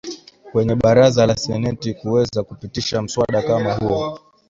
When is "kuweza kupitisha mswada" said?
1.93-3.41